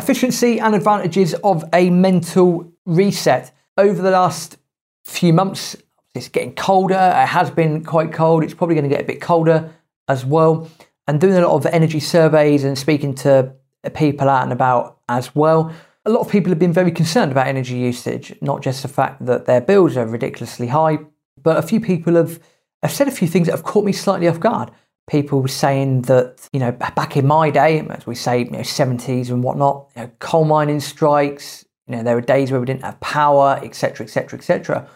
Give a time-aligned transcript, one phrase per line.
[0.00, 3.52] efficiency and advantages of a mental reset.
[3.76, 4.56] Over the last
[5.04, 5.76] few months,
[6.14, 6.94] it's getting colder.
[6.94, 8.42] It has been quite cold.
[8.42, 9.70] It's probably going to get a bit colder
[10.08, 10.68] as well.
[11.06, 13.52] And doing a lot of energy surveys and speaking to
[13.94, 15.72] people out and about as well.
[16.06, 19.24] A lot of people have been very concerned about energy usage, not just the fact
[19.26, 20.98] that their bills are ridiculously high,
[21.42, 22.40] but a few people have,
[22.82, 24.70] have said a few things that have caught me slightly off guard.
[25.08, 29.30] People saying that, you know, back in my day, as we say, you know, 70s
[29.30, 32.84] and whatnot, you know, coal mining strikes, you know, there were days where we didn't
[32.84, 34.88] have power, etc., etc., etc.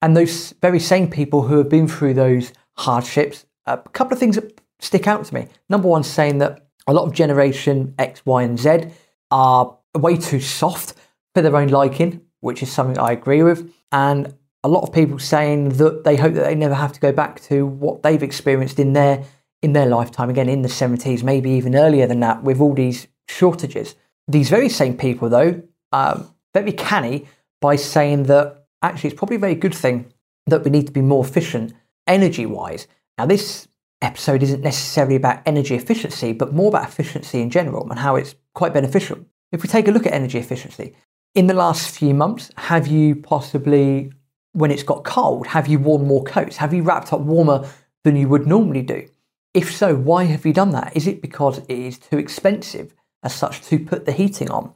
[0.00, 4.18] And those very same people who have been through those hardships, uh, a couple of
[4.18, 5.46] things that stick out to me.
[5.68, 8.88] Number one, saying that a lot of Generation X, Y, and Z
[9.30, 10.94] are way too soft
[11.34, 13.72] for their own liking, which is something I agree with.
[13.92, 17.12] And a lot of people saying that they hope that they never have to go
[17.12, 19.24] back to what they've experienced in their
[19.62, 23.06] in their lifetime again in the 70s, maybe even earlier than that, with all these
[23.28, 23.94] shortages.
[24.28, 25.62] These very same people, though,
[25.92, 27.26] are very canny
[27.60, 30.12] by saying that actually it's probably a very good thing
[30.46, 31.72] that we need to be more efficient
[32.06, 32.88] energy wise.
[33.16, 33.68] Now, this
[34.00, 38.34] episode isn't necessarily about energy efficiency, but more about efficiency in general and how it's
[38.54, 39.24] quite beneficial.
[39.52, 40.94] If we take a look at energy efficiency,
[41.34, 44.12] in the last few months, have you possibly,
[44.52, 46.56] when it's got cold, have you worn more coats?
[46.56, 47.68] Have you wrapped up warmer
[48.02, 49.08] than you would normally do?
[49.54, 50.96] If so, why have you done that?
[50.96, 54.72] Is it because it is too expensive as such to put the heating on?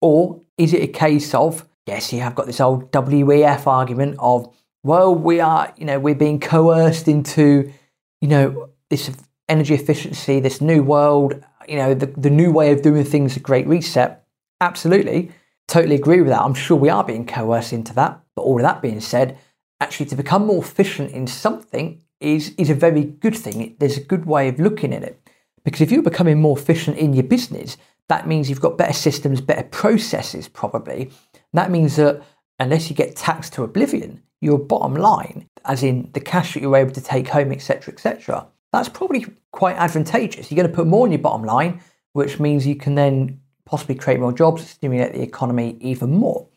[0.00, 4.52] Or is it a case of, yes, you have got this old WEF argument of,
[4.82, 7.72] well, we are, you know, we're being coerced into
[8.20, 9.10] you know, this
[9.48, 13.40] energy efficiency, this new world, you know, the, the new way of doing things, a
[13.40, 14.24] great reset.
[14.60, 15.30] Absolutely.
[15.66, 16.40] Totally agree with that.
[16.40, 18.20] I'm sure we are being coerced into that.
[18.34, 19.38] But all of that being said,
[19.80, 23.76] actually to become more efficient in something is, is a very good thing.
[23.78, 25.20] There's a good way of looking at it.
[25.64, 27.76] Because if you're becoming more efficient in your business,
[28.08, 31.10] that means you've got better systems, better processes, probably.
[31.52, 32.22] that means that
[32.58, 36.76] unless you get taxed to oblivion, your bottom line, as in the cash that you're
[36.76, 40.50] able to take home, etc., etc., that's probably quite advantageous.
[40.50, 41.80] You're going to put more in your bottom line,
[42.12, 46.48] which means you can then possibly create more jobs, stimulate the economy even more.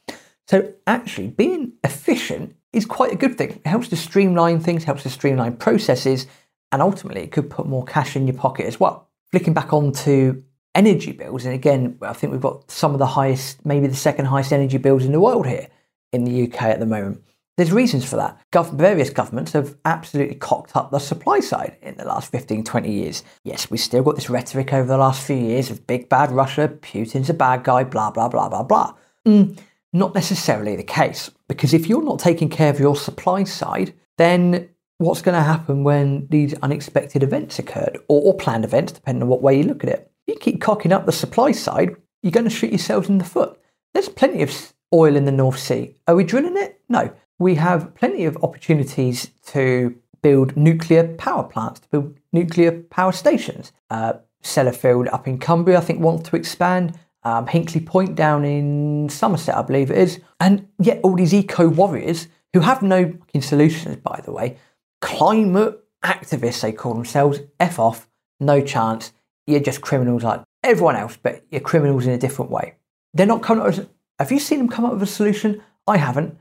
[0.48, 3.50] So, actually, being efficient is quite a good thing.
[3.52, 6.28] It helps to streamline things, helps to streamline processes,
[6.72, 9.10] and ultimately, it could put more cash in your pocket as well.
[9.32, 10.44] Flicking back onto
[10.74, 14.26] energy bills, and again, I think we've got some of the highest, maybe the second
[14.26, 15.68] highest energy bills in the world here
[16.14, 17.24] in the UK at the moment.
[17.58, 18.40] There's reasons for that.
[18.54, 22.92] Gov- various governments have absolutely cocked up the supply side in the last 15, 20
[22.92, 23.24] years.
[23.44, 26.70] Yes, we've still got this rhetoric over the last few years of big bad Russia,
[26.70, 28.94] Putin's a bad guy, blah, blah, blah, blah, blah.
[29.28, 29.60] Mm,
[29.94, 34.70] not necessarily the case, because if you're not taking care of your supply side, then
[34.98, 39.30] what's going to happen when these unexpected events occurred, or, or planned events, depending on
[39.30, 40.12] what way you look at it?
[40.28, 43.60] You keep cocking up the supply side, you're going to shoot yourselves in the foot.
[43.94, 45.96] There's plenty of oil in the North Sea.
[46.08, 46.80] Are we drilling it?
[46.88, 53.12] No we have plenty of opportunities to build nuclear power plants, to build nuclear power
[53.12, 53.72] stations.
[53.90, 54.14] Uh,
[54.44, 57.00] Sellafield up in Cumbria, I think, wants to expand.
[57.24, 60.20] Um, Hinkley Point down in Somerset, I believe it is.
[60.40, 64.58] And yet, all these eco warriors who have no fucking solutions, by the way,
[65.02, 68.10] climate activists, they call themselves, F off,
[68.40, 69.14] no chance.
[69.46, 72.76] You're just criminals like everyone else, but you're criminals in a different way.
[73.14, 73.90] They're not coming up with,
[74.20, 75.62] have you seen them come up with a solution?
[75.88, 76.38] I haven't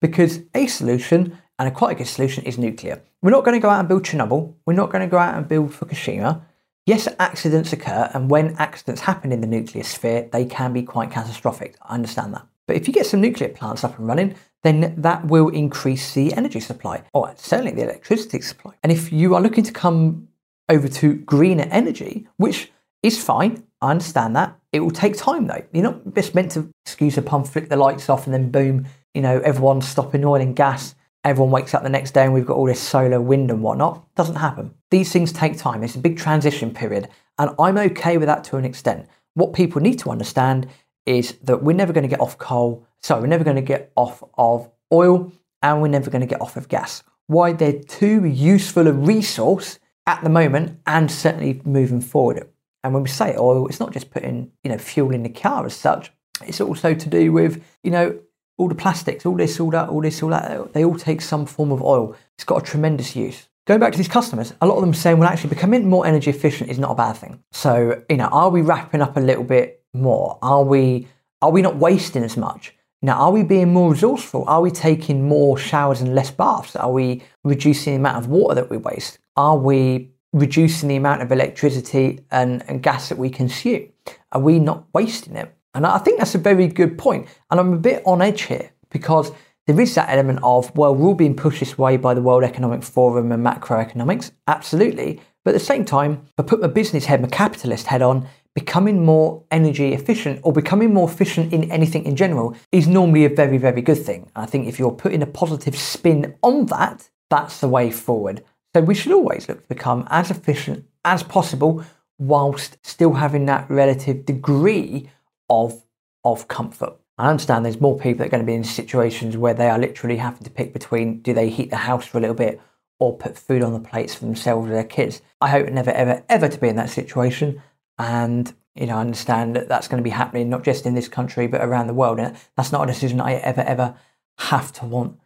[0.00, 3.02] because a solution and a quite a good solution is nuclear.
[3.22, 4.54] We're not going to go out and build Chernobyl.
[4.66, 6.42] We're not going to go out and build Fukushima.
[6.86, 11.10] Yes, accidents occur, and when accidents happen in the nuclear sphere, they can be quite
[11.10, 11.76] catastrophic.
[11.80, 12.46] I understand that.
[12.66, 16.34] But if you get some nuclear plants up and running, then that will increase the
[16.34, 18.74] energy supply, or certainly the electricity supply.
[18.82, 20.28] And if you are looking to come
[20.68, 22.70] over to greener energy, which
[23.02, 24.58] is fine, I understand that.
[24.70, 25.64] It will take time though.
[25.72, 28.86] You're not just meant to excuse a pump, flick the lights off, and then boom,
[29.14, 30.94] you know, everyone's stopping oil and gas.
[31.24, 34.14] Everyone wakes up the next day and we've got all this solar, wind, and whatnot.
[34.14, 34.74] Doesn't happen.
[34.90, 35.82] These things take time.
[35.82, 37.08] It's a big transition period.
[37.38, 39.08] And I'm okay with that to an extent.
[39.32, 40.68] What people need to understand
[41.06, 42.86] is that we're never going to get off coal.
[43.02, 45.32] So we're never going to get off of oil
[45.62, 47.02] and we're never going to get off of gas.
[47.26, 47.52] Why?
[47.52, 52.48] They're too useful a resource at the moment and certainly moving forward.
[52.82, 55.64] And when we say oil, it's not just putting, you know, fuel in the car
[55.64, 56.12] as such.
[56.42, 58.20] It's also to do with, you know,
[58.56, 61.46] all the plastics, all this, all that, all this, all that, they all take some
[61.46, 62.16] form of oil.
[62.36, 63.48] It's got a tremendous use.
[63.66, 66.30] Going back to these customers, a lot of them saying, well, actually, becoming more energy
[66.30, 67.42] efficient is not a bad thing.
[67.52, 70.38] So, you know, are we wrapping up a little bit more?
[70.42, 71.08] Are we
[71.40, 72.74] are we not wasting as much?
[73.02, 74.44] Now, are we being more resourceful?
[74.46, 76.74] Are we taking more showers and less baths?
[76.74, 79.18] Are we reducing the amount of water that we waste?
[79.36, 83.88] Are we reducing the amount of electricity and, and gas that we consume?
[84.32, 85.54] Are we not wasting it?
[85.74, 87.28] And I think that's a very good point.
[87.50, 89.32] And I'm a bit on edge here because
[89.66, 92.44] there is that element of, well, we're all being pushed this way by the World
[92.44, 94.30] Economic Forum and macroeconomics.
[94.46, 95.20] Absolutely.
[95.44, 99.04] But at the same time, I put my business head, my capitalist head on, becoming
[99.04, 103.58] more energy efficient or becoming more efficient in anything in general is normally a very,
[103.58, 104.30] very good thing.
[104.36, 108.44] I think if you're putting a positive spin on that, that's the way forward.
[108.74, 111.84] So we should always look to become as efficient as possible
[112.18, 115.10] whilst still having that relative degree
[115.48, 115.84] of,
[116.24, 116.96] of comfort.
[117.16, 119.78] I understand there's more people that are going to be in situations where they are
[119.78, 122.60] literally having to pick between do they heat the house for a little bit
[122.98, 125.22] or put food on the plates for themselves or their kids.
[125.40, 127.62] I hope never, ever, ever to be in that situation.
[127.98, 131.08] And you know, I understand that that's going to be happening not just in this
[131.08, 132.18] country but around the world.
[132.18, 133.94] And that's not a decision I ever, ever
[134.38, 135.18] have to want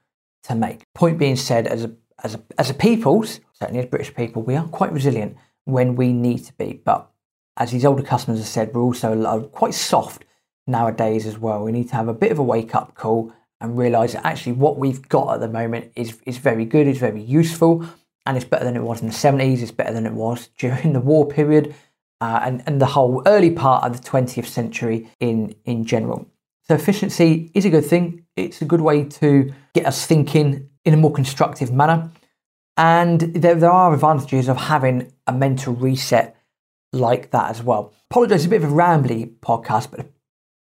[0.45, 0.83] to make.
[0.95, 4.57] Point being said, as a as a as a peoples, certainly as British people, we
[4.57, 6.81] are quite resilient when we need to be.
[6.85, 7.11] But
[7.59, 10.25] as these older customers have said, we're also quite soft
[10.67, 11.65] nowadays as well.
[11.65, 14.53] We need to have a bit of a wake up call and realise that actually
[14.53, 17.85] what we've got at the moment is is very good, is very useful,
[18.25, 19.61] and it's better than it was in the 70s.
[19.61, 21.75] It's better than it was during the war period
[22.21, 26.27] uh, and, and the whole early part of the 20th century in, in general.
[26.65, 28.27] So, efficiency is a good thing.
[28.37, 32.11] It's a good way to get us thinking in a more constructive manner.
[32.77, 36.37] And there, there are advantages of having a mental reset
[36.93, 37.93] like that as well.
[38.11, 40.11] Apologise, a bit of a rambly podcast, but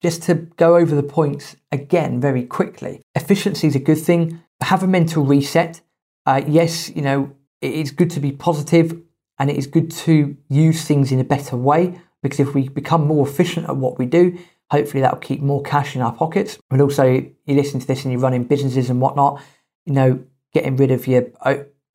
[0.02, 3.02] just to go over the points again very quickly.
[3.14, 4.42] Efficiency is a good thing.
[4.60, 5.80] Have a mental reset.
[6.24, 9.00] Uh, yes, you know, it's good to be positive
[9.38, 13.06] and it is good to use things in a better way because if we become
[13.06, 14.38] more efficient at what we do,
[14.70, 16.58] hopefully that will keep more cash in our pockets.
[16.68, 19.42] But also, you listen to this and you're running businesses and whatnot,
[19.84, 21.26] you know, getting rid of your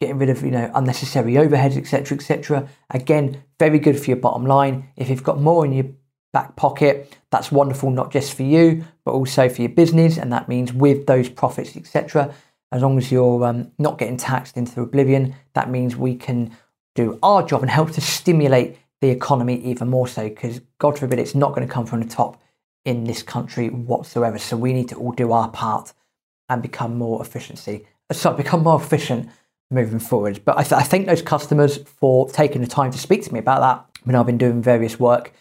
[0.01, 2.67] getting rid of you know unnecessary overheads, etc., etc.
[2.89, 4.89] Again, very good for your bottom line.
[4.97, 5.85] If you've got more in your
[6.33, 10.49] back pocket, that's wonderful, not just for you, but also for your business, and that
[10.49, 12.33] means with those profits, etc.
[12.73, 16.55] As long as you're um, not getting taxed into oblivion, that means we can
[16.95, 21.19] do our job and help to stimulate the economy even more so because God forbid
[21.19, 22.41] it's not going to come from the top
[22.85, 24.37] in this country whatsoever.
[24.37, 25.93] So we need to all do our part
[26.49, 27.87] and become more efficiency.
[28.11, 29.29] So become more efficient
[29.71, 30.41] moving forward.
[30.45, 33.39] But I, th- I thank those customers for taking the time to speak to me
[33.39, 35.33] about that when I've been doing various work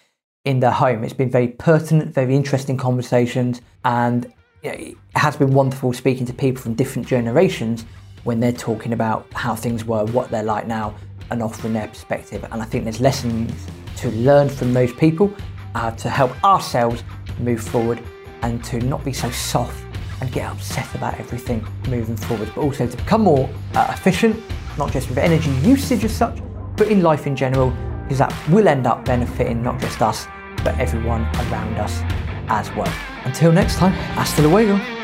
[0.44, 1.05] in their home.
[1.05, 4.32] It's been very pertinent, very interesting conversations, and
[4.62, 7.85] you know, it has been wonderful speaking to people from different generations
[8.25, 10.94] when they're talking about how things were, what they're like now,
[11.31, 12.44] and offering their perspective.
[12.50, 13.67] And I think there's lessons
[13.97, 15.35] to learn from those people
[15.75, 17.03] uh, to help ourselves
[17.38, 18.03] move forward
[18.43, 19.85] and to not be so soft
[20.20, 24.40] and get upset about everything moving forward, but also to become more uh, efficient,
[24.78, 26.40] not just with energy usage as such,
[26.76, 27.70] but in life in general,
[28.02, 30.26] because that will end up benefiting not just us,
[30.64, 32.00] but everyone around us
[32.49, 32.93] as well.
[33.25, 35.00] Until next time, hasta luego.